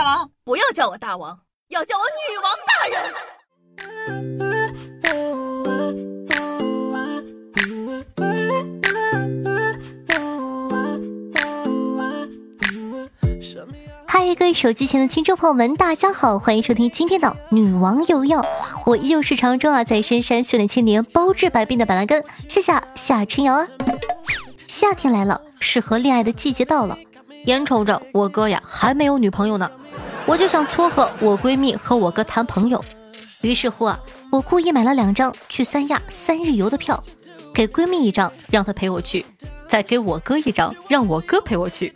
[0.00, 0.30] 大王？
[0.44, 1.38] 不要叫我大王，
[1.68, 2.98] 要叫我女王大人。
[14.06, 18.42] 嗨，各位手机前的听众朋友们，大家好，欢迎收听今天的女王有药。
[18.86, 23.68] 我依旧是常州啊，在深山训练千年、包治百病的板蓝根，谢谢夏春瑶啊。
[24.66, 26.96] 夏天来了，适合恋爱的季节到了，
[27.44, 29.70] 眼瞅着我哥呀还没有女朋友呢，
[30.30, 32.80] 我就想撮合我闺蜜和我哥谈朋友。
[33.40, 33.98] 于是乎啊，
[34.30, 37.02] 我故意买了两张去三亚三日游的票，
[37.52, 39.26] 给闺蜜一张，让她陪我去，
[39.66, 41.92] 再给我哥一张，让我哥陪我去。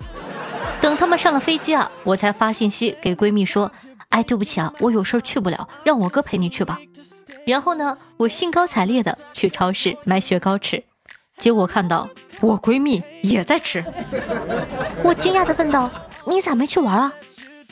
[0.81, 3.71] 等他们上了飞机啊，我才发信息给闺蜜说
[4.11, 6.81] ：“哎，对不起啊，我有事去不了，让我哥陪你去吧。”
[7.47, 10.83] 然后呢，我兴高采烈的去超市买雪糕吃，
[11.39, 12.09] 结果看到
[12.41, 13.85] 我闺蜜也在吃，
[15.05, 15.89] 我惊讶的问道
[16.27, 17.13] ：“你咋没去玩啊？”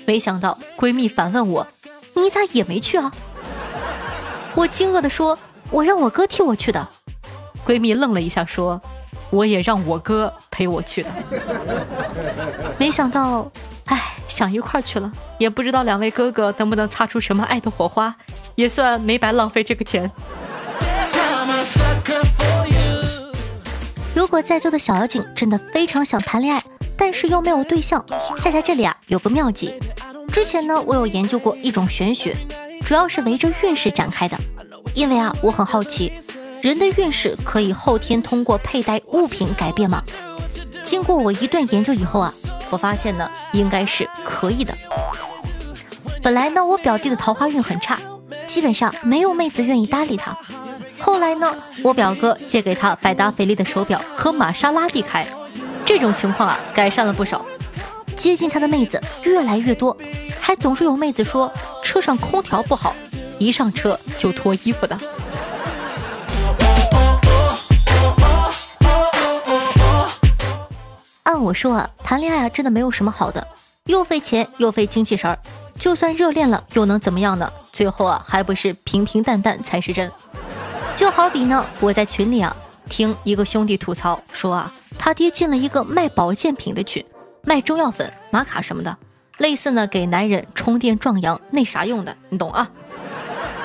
[0.06, 1.66] 没想到闺蜜反问我
[2.14, 3.12] ：“你咋也没去啊？”
[4.54, 5.38] 我惊愕的说
[5.70, 6.88] ：“我让我哥替我去的。”
[7.66, 8.80] 闺蜜愣了一下说。
[9.30, 11.08] 我也让我哥陪我去的，
[12.76, 13.50] 没想到，
[13.86, 18.14] 哎，想一块儿去了，也不知道两位哥哥能不能擦出什么爱的火花，
[18.56, 20.10] 也算没白浪费这个钱。
[24.14, 26.62] 如果在座的小妖精真的非常想谈恋爱，
[26.96, 28.04] 但是又没有对象，
[28.36, 29.74] 夏夏这里啊有个妙计。
[30.32, 32.36] 之前呢，我有研究过一种玄学，
[32.84, 34.38] 主要是围着运势展开的，
[34.94, 36.12] 因为啊，我很好奇。
[36.62, 40.02] 人的运势可以后天通过佩戴物品改变吗？
[40.82, 42.32] 经过我一顿研究以后啊，
[42.70, 44.72] 我发现呢，应该是可以的。
[46.22, 47.98] 本来呢，我表弟的桃花运很差，
[48.46, 50.36] 基本上没有妹子愿意搭理他。
[50.98, 55.26] 后来呢，我表哥借给他百达翡丽的手表和玛莎拉蒂开，
[55.94, 57.44] 这种情况啊，改善了不少。
[58.16, 59.94] 接近他的妹子越来越多，
[60.40, 61.52] 还总是有妹子说
[61.84, 62.96] 车上空调不好，
[63.38, 64.98] 一上车就脱衣服的。
[71.24, 73.46] 按我说啊，谈恋爱啊，真的没有什么好的，
[73.84, 75.38] 又费钱又费精气神儿。
[75.78, 77.52] 就算热恋了，又能怎么样呢？
[77.70, 80.10] 最后啊，还不是平平淡淡才是真。
[80.96, 82.56] 就好比呢，我在群里啊，
[82.88, 87.04] 听一个兄弟吐槽说啊，他爹进了一个卖保健品的群，
[87.42, 88.96] 卖中药粉、玛卡什么的，
[89.38, 92.70] 类似呢给男人充电壮阳那啥用的，你懂啊？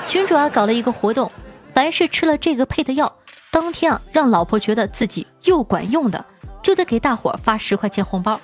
[0.06, 1.30] 群主啊搞了一个活动，
[1.74, 3.14] 凡是吃了这个配的药，
[3.50, 6.24] 当天啊让老婆觉得自己又管用的。
[6.60, 8.38] 就得给大伙发十块钱红包。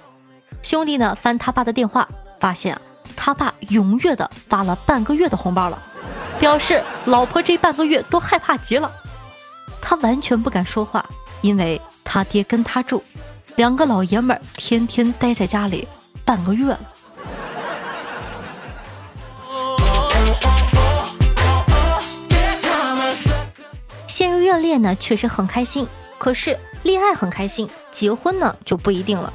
[0.63, 2.09] 兄弟呢翻他爸的电话，
[2.41, 2.81] 发现啊，
[3.15, 5.79] 他爸踊跃的发了半个月的红包了，
[6.39, 8.91] 表示老婆这半个月都害怕极了。
[9.87, 11.05] 他完全不敢说话，
[11.43, 13.05] 因为他爹跟他住，
[13.57, 15.87] 两个老爷们儿天天待在家里
[16.25, 16.81] 半个月了。
[24.09, 25.87] 陷入热恋呢，确实很开心，
[26.17, 27.69] 可是恋爱很开心。
[27.93, 29.31] 结婚呢就不一定了，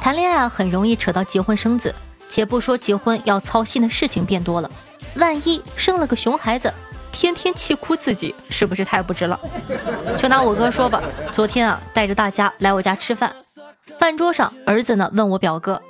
[0.00, 1.94] 谈恋爱啊很容易扯到结婚生子，
[2.30, 4.70] 且不说结婚要操心的事情变多了，
[5.16, 6.72] 万一生了个熊孩子，
[7.12, 9.38] 天天气哭自己，是不是太不值了？
[10.18, 11.00] 就拿我哥说吧，
[11.30, 13.32] 昨天啊带着大家来我家吃饭，
[13.98, 15.80] 饭桌上儿子呢问我表哥，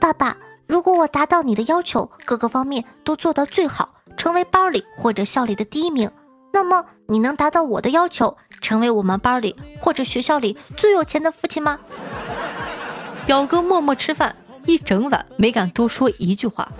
[0.00, 0.36] 爸爸，
[0.66, 6.10] 如果我达到你的要求，各个方面都做到最好，成为班里或者校里的第一名。
[6.52, 11.78] 那么你能达到我的要求，成为我们班里或者学校里最有钱的父亲吗？
[13.26, 14.36] 表哥默默吃饭
[14.66, 16.70] 一整晚，没敢多说一句话。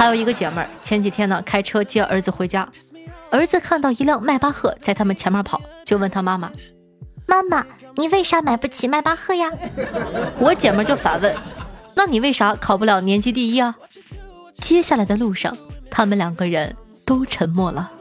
[0.00, 2.66] 还有一个姐们儿，前几天呢开车接儿子回家，
[3.30, 6.50] 儿子看到一辆迈巴赫在他们前面跑，就问他妈妈
[7.28, 7.66] ：“妈妈，
[7.96, 9.50] 你为啥买不起迈巴赫呀？”
[10.40, 11.34] 我姐们儿就反问
[11.94, 13.76] ：“那你为啥考不了年级第一啊？”
[14.58, 15.54] 接下来的路上，
[15.90, 16.74] 他们两个人
[17.04, 17.92] 都沉默了。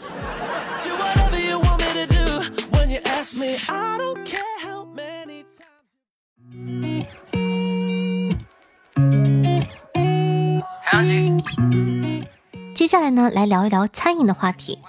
[12.74, 14.80] 接下来呢，来聊一聊餐饮的话题。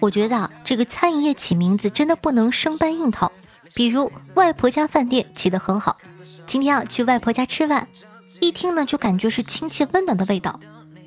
[0.00, 3.32] 我觉得啊，这个餐饮业起名字真的不能生搬硬套。
[3.74, 5.96] 比如外婆家饭店起得很好，
[6.46, 7.88] 今天啊去外婆家吃饭，
[8.40, 10.58] 一听呢就感觉是亲切温暖的味道。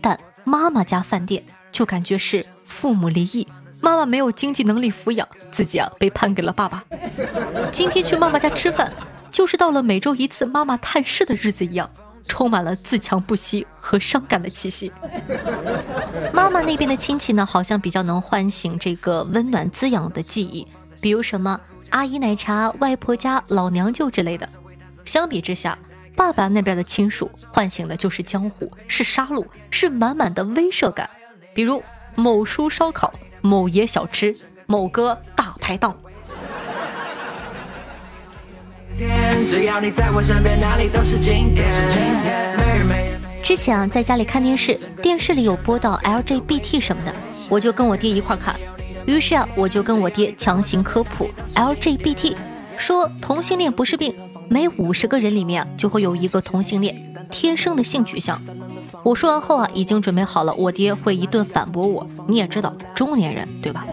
[0.01, 3.47] 但妈妈家饭店就感觉是父母离异。
[3.81, 6.83] 妈妈没有经济能力抚养自己啊，被判给了爸爸。
[7.71, 8.93] 今天去妈妈家吃饭，
[9.31, 11.89] 就是到了每周一次妈妈探视的日子一样，
[12.31, 14.89] 充满了自强不息和伤感的气息。
[16.31, 20.65] 妈妈那边的亲戚呢，好像比较能唤醒这个温暖滋养的记忆，
[21.01, 24.47] 比如什么阿姨奶茶、外婆家老娘舅之类的。
[25.03, 25.77] 相比之下，
[26.15, 31.09] 爸爸那边的亲属唤醒的就是江湖，是杀戮，是满满的威慑感。
[31.53, 31.83] 比如
[32.15, 34.33] 某叔烧烤、某爷小吃、
[34.67, 35.93] 某哥大排档。
[39.47, 41.67] 只要你在我身边，哪里都是经典
[43.43, 47.13] 之前啊，在家里看电视，电视里有播到 LGBT 什么的，
[47.49, 48.55] 我就跟我爹一块看。
[49.05, 52.35] 于是啊，我就跟我爹强行科普 LGBT，
[52.77, 54.15] 说同性恋不是病，
[54.47, 56.95] 每五十个人里面就会有一个同性恋，
[57.29, 58.41] 天生的性取向。
[59.03, 62.07] 我说完后啊，已经准备好了，我爹会一顿反驳我。
[62.27, 63.85] 你也知道，中年人对吧？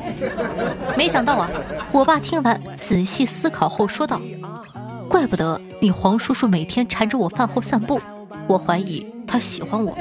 [0.96, 1.50] 没想到啊，
[1.90, 4.20] 我爸听完仔细思考后说道。
[5.08, 8.00] 怪不得你黄叔叔每天缠着我饭后散步，
[8.46, 9.96] 我怀疑他喜欢我。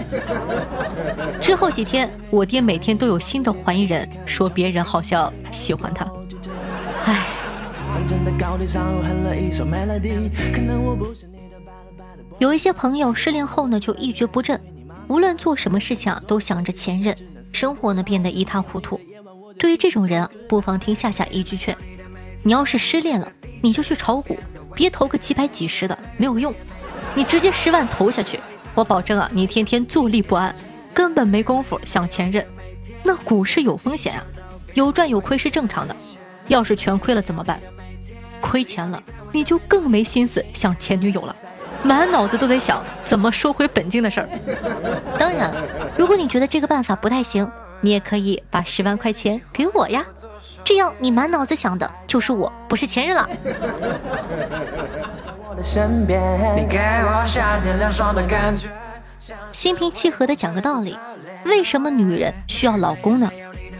[1.41, 6.05] 之后几天，我爹每天都有新的怀疑人，说别人好像喜欢他。
[7.05, 7.25] 唉。
[12.39, 14.61] 有一些朋友失恋后呢，就一蹶不振，
[15.07, 17.15] 无论做什么事情啊，都想着前任，
[17.51, 18.99] 生活呢变得一塌糊涂。
[19.57, 21.75] 对于这种人，不妨听夏夏一句劝：
[22.43, 23.31] 你要是失恋了，
[23.61, 24.37] 你就去炒股。
[24.77, 26.53] 别投个几百几十的，没有用。
[27.15, 28.39] 你直接十万投下去，
[28.75, 30.55] 我保证啊，你天天坐立不安，
[30.93, 32.45] 根本没工夫想前任。
[33.01, 34.23] 那股市有风险啊，
[34.75, 35.95] 有赚有亏是正常的。
[36.47, 37.59] 要是全亏了怎么办？
[38.39, 39.01] 亏钱了，
[39.31, 41.35] 你就更没心思想前女友了，
[41.81, 44.29] 满脑子都得想怎么收回本金的事儿。
[45.17, 45.51] 当然，
[45.97, 47.49] 如果你觉得这个办法不太行，
[47.81, 50.05] 你也可以把十万块钱给我呀。
[50.63, 53.29] 这样你满脑子想的就是我，不是前任了。
[59.51, 60.97] 心平气和的讲个道理，
[61.45, 63.31] 为什么女人需要老公呢？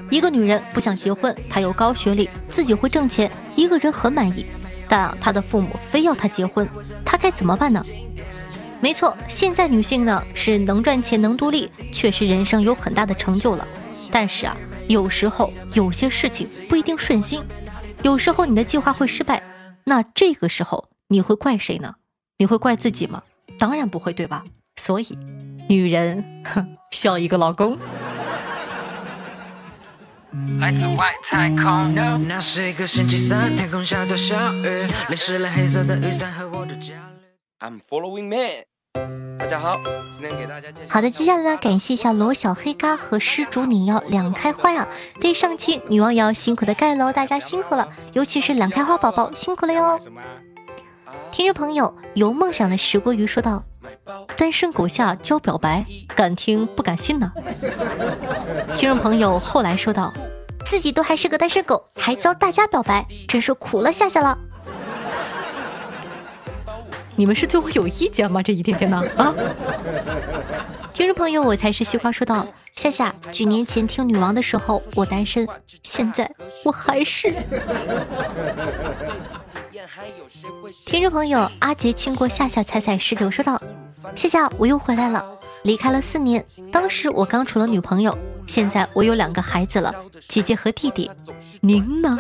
[0.09, 4.45] 一个女人不想结婚，她有高学历，自己会挣钱，一个人很满意，
[4.87, 6.67] 但她的父母非要她结婚，
[7.03, 7.83] 她该怎么办呢？
[8.79, 13.67] 没错，现在女性呢是能赚钱能独立，确实人生有很大的成就了，
[14.17, 14.57] 但是啊。
[14.87, 17.43] 有时候有些事情不一定顺心，
[18.01, 19.43] 有时候你的计划会失败，
[19.83, 21.95] 那这个时候你会怪谁呢？
[22.39, 23.21] 你会怪自己吗？
[23.59, 24.43] 当然不会，对吧？
[24.77, 25.19] 所以，
[25.69, 26.23] 女人
[26.91, 27.77] 需要一个老公。
[30.59, 31.93] 来自外太空。
[32.27, 34.69] 那是一个星期三，天空下着小雨，
[35.09, 37.27] 淋湿了黑色的雨伞和我的焦虑。
[37.59, 39.26] I'm following man。
[39.39, 39.79] 大家好，
[40.11, 40.87] 今天给大家介绍。
[40.89, 44.87] 好的，接下来呢，感谢一下罗小黑嘎和施主你要两开花呀！
[45.21, 49.99] 对上期女王瑶辛苦的盖楼，大家辛苦了，尤其是两开花宝宝辛苦了哟。
[51.31, 53.63] 听众朋友有梦想的石锅鱼说道
[54.35, 55.85] ：“单身狗下教表白，
[56.15, 57.31] 敢听不敢信呢。”
[58.73, 60.11] 听众朋友后来说道
[60.65, 64.37] ：“自己都还是个单身狗，还教大家表白，真是苦了夏夏了。”
[67.17, 68.43] 你们是对我有意见吗？
[68.43, 69.33] 这一天天的啊！
[70.93, 75.47] 听众朋友，我才是西瓜说道：夏夏，几年前听女王的时候我单身，
[75.81, 76.31] 现在
[76.63, 77.33] 我还是。
[80.85, 83.59] 听众朋友，阿杰亲过夏夏彩彩十九说道：
[84.15, 85.25] 夏夏，我又回来了，
[85.63, 88.15] 离开了四年，当时我刚处了女朋友，
[88.45, 89.91] 现在我有两个孩子了，
[90.27, 91.09] 姐姐和弟弟。
[91.61, 92.19] 您呢？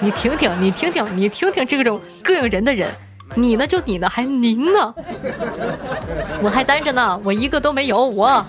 [0.00, 2.90] 你听听，你听听，你听听这种膈应人的人。
[3.34, 3.66] 你呢？
[3.66, 4.08] 就你呢？
[4.08, 4.94] 还您呢？
[6.42, 8.04] 我还单着呢，我一个都没有。
[8.04, 8.44] 我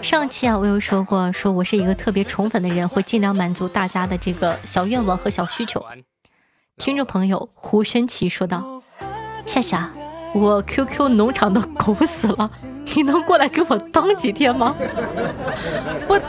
[0.00, 5.84] 上期啊，我有说过，说我是一个特别宠粉的人，会尽量满足大家的这个小愿望和小需求。
[6.76, 8.82] 听众朋友胡轩奇说道
[9.46, 9.90] ：“夏夏，
[10.34, 12.50] 我 QQ 农场的狗死了，
[12.94, 14.76] 你能过来给我当几天吗？”
[16.06, 16.20] 我。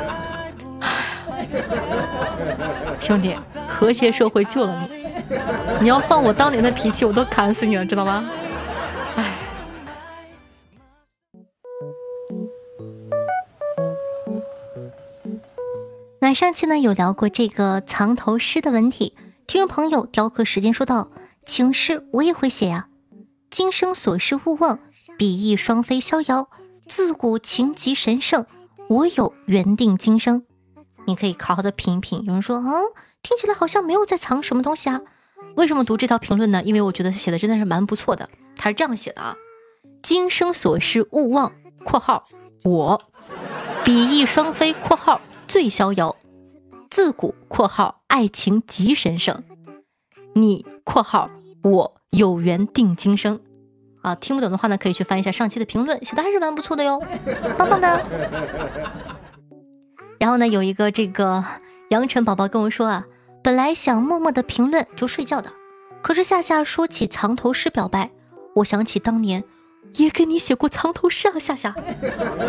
[3.00, 3.36] 兄弟，
[3.68, 5.06] 和谐社会救了你。
[5.82, 8.30] 你要放我当年的脾气，我都砍死你了，知道吗？
[9.16, 9.34] 哎。
[16.20, 21.10] 那上期呢有聊过这个藏头诗的文体，听众朋友雕刻时间说到
[21.46, 22.88] 情诗，我也会写呀。
[23.52, 24.80] 今生所事勿忘，
[25.18, 26.48] 比翼双飞逍遥。
[26.88, 28.46] 自古情极神圣，
[28.90, 30.44] 我有缘定今生。
[31.06, 32.24] 你可以好好的品一品。
[32.26, 32.84] 有人说，嗯，
[33.22, 35.02] 听起来好像没有在藏什么东西啊？
[35.56, 36.62] 为什么读这条评论呢？
[36.64, 38.28] 因为我觉得写的真的是蛮不错的。
[38.56, 39.36] 他是这样写的啊：
[40.02, 41.52] 今生所事勿忘
[41.86, 42.26] （括号
[42.64, 43.02] 我），
[43.84, 46.16] 比翼双飞（括号最逍遥），
[46.90, 49.44] 自古（括号爱情极神圣），
[50.34, 51.30] 你（括号
[51.64, 53.40] 我有缘定今生）。
[54.02, 57.02] 啊，听不懂的话呢，可以去翻一下上期的评论，写的还是蛮不错的哟，
[57.58, 59.15] 棒棒的。
[60.26, 61.46] 然后呢，有一个这个
[61.90, 63.06] 杨晨宝宝跟我说啊，
[63.44, 65.54] 本来想默默的评论就睡觉的，
[66.02, 68.10] 可是夏夏说起藏头诗表白，
[68.56, 69.44] 我想起当年
[69.94, 71.76] 也给你写过藏头诗啊，夏夏。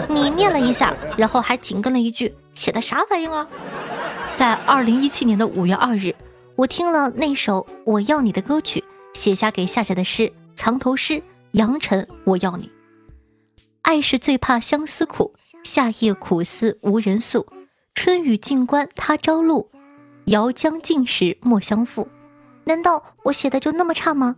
[0.09, 3.47] 你念了一下，然后还紧跟了一句：“写的啥玩意啊？”
[4.33, 6.15] 在二零一七年的五月二日，
[6.55, 12.71] 我听了那首《我要你》的歌曲，写下给夏夏的诗，藏头诗：杨晨，我要你。
[13.83, 17.47] 爱是最怕相思苦，夏夜苦思无人诉。
[17.97, 19.67] 春雨尽关他朝露，
[20.27, 22.09] 遥将尽时莫相负。
[22.65, 24.37] 难道我写的就那么差吗？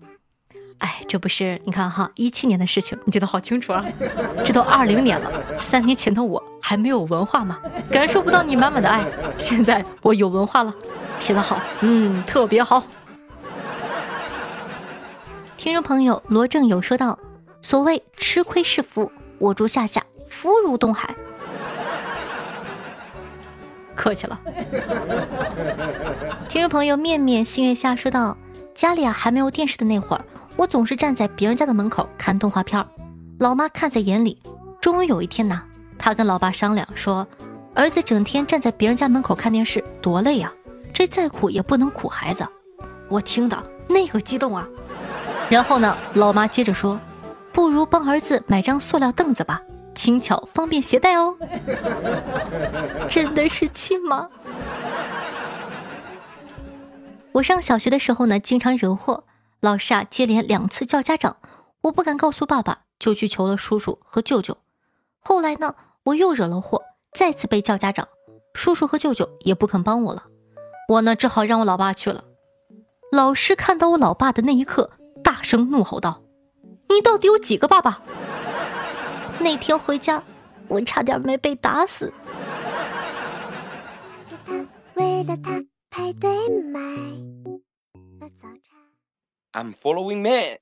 [0.79, 3.85] 哎，这不是你看哈，一七年的事情你记得好清楚啊。
[4.47, 7.61] 这都二零年了，三年前的我还没有文化吗？
[7.91, 9.05] 感受不到你满满的爱。
[9.39, 10.73] 现在我有文化了，
[11.19, 12.85] 写得好，嗯，特别好。
[15.57, 17.19] 听众朋友罗正友说道
[17.61, 21.13] ：“所谓吃亏是福，我祝夏夏福如东海。”
[23.99, 24.41] 客气了。
[26.49, 28.37] 听众朋友面面星月下说道
[28.75, 30.25] ：“家里啊还没有电视的那会儿，
[30.57, 32.83] 我总是站在别人家的门口看动画片
[33.41, 34.39] 老妈看在眼里。
[34.81, 35.63] 终于有一天呐，
[35.99, 37.27] 她跟老爸商量说，
[37.75, 40.53] 儿子整天站在别人家门口看电视多累呀，
[40.95, 42.47] 这再苦也不能苦孩子。
[43.09, 44.67] 我听的 那个激动啊。
[45.51, 46.99] 然后呢，老妈接着说，
[47.53, 49.61] 不如帮儿子买张塑料凳子吧。”
[49.99, 51.37] 轻巧方便携带哦，
[53.11, 54.29] 真的是亲吗？
[57.33, 59.25] 我上小学的时候呢，经常惹祸，
[59.59, 61.39] 老师啊接连两次叫家长，
[61.81, 64.59] 我不敢告诉爸爸，就去求了叔叔和舅舅。
[65.19, 65.75] 后来呢，
[66.05, 66.81] 我又惹了祸，
[67.13, 68.07] 再次被叫家长，
[68.55, 70.27] 叔叔和舅舅也不肯帮我了，
[70.91, 72.23] 我呢只好让我老爸去了。
[73.11, 74.93] 老师看到我老爸的那一刻，
[75.25, 76.23] 大声怒吼道
[76.89, 78.01] ：“你到底有几个爸爸？”
[79.41, 80.23] 那天回家，
[80.67, 82.13] 我差点没被打死。
[89.53, 90.59] I'm following man。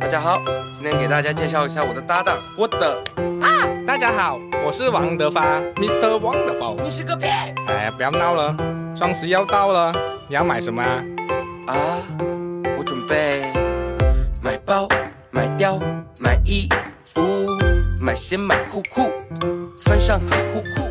[0.00, 0.40] 大家好，
[0.72, 3.02] 今天给大家介绍一下我的搭档，我的
[3.40, 3.66] 啊！
[3.86, 6.20] 大家好，我是王德发，Mr.
[6.20, 6.80] Wonderful。
[6.82, 7.26] 你是个屁！
[7.66, 8.56] 哎，不要闹了，
[8.96, 9.92] 双十一要到了，
[10.28, 11.02] 你要买什么啊？
[11.66, 11.98] 啊，
[12.78, 13.52] 我准备
[14.42, 14.86] 买包、
[15.30, 15.80] 买貂、
[16.20, 16.76] 买衣服。
[18.06, 19.10] 买鞋买裤裤，
[19.82, 20.82] 穿上很酷酷。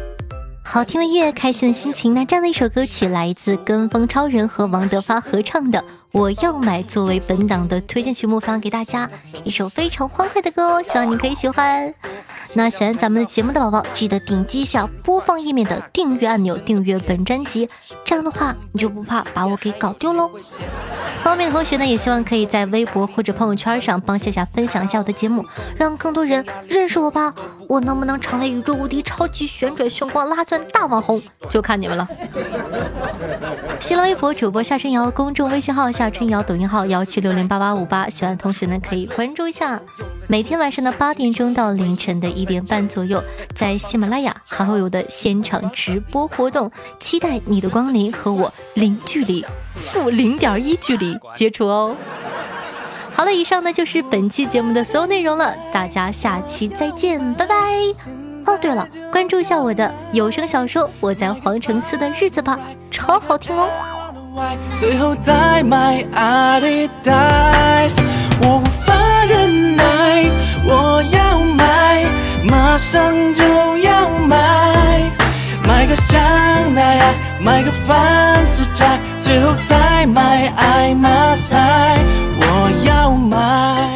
[0.66, 2.14] 好听的音乐，开心的心情。
[2.14, 5.80] 那这样的一首歌曲来自跟风超人和王德发合唱的
[6.16, 9.10] 《我要买》，作为本档的推荐曲目，放给大家
[9.44, 11.94] 一首非常欢快的歌哦，希望你可以喜欢。
[12.54, 17.70] 那喜欢咱们的节目的宝宝，记得点击一下播放页面的订阅按钮，订阅本专辑，
[18.06, 20.32] 这样的话你就不怕把我给搞丢喽。
[21.22, 25.46] 方便的同学呢，也希望可以在微博或者朋友圈上帮夏夏分享一下我的节目，
[25.76, 27.34] 让更多人认识我吧。
[27.68, 32.08] 我能不能成为宇宙无敌超级旋转炫光拉钻大网红，就看你们了。
[33.82, 39.82] 新浪微博主播夏春瑶，公众微信号夏春瑶，抖音号幺七六零八八五八，喜欢的同学呢可以关注一下。
[40.28, 49.46] 每天晚上的八点钟到凌晨的一点半左右，在喜马拉雅还会有的现场直播活动，期待你的光临和我零距离。
[49.76, 51.96] 负零点一距离接触哦。
[53.14, 57.56] 好了，以上呢就是本期节目的所有内容了，大家下期再见，拜拜。
[58.46, 62.60] 哦，对了，关注一下我的有声小说《我在皇城寺的日子》吧，
[62.92, 63.95] 超好听哦。
[64.80, 68.02] 最后再买阿迪达斯，
[68.42, 68.94] 我无法
[69.30, 70.30] 忍耐，
[70.66, 72.04] 我要买，
[72.44, 73.44] 马上就
[73.78, 75.10] 要买，
[75.66, 76.22] 买个香
[76.74, 79.00] 奈儿，买个范素材。
[79.22, 81.56] 最后再买爱马仕，
[82.38, 83.95] 我要买。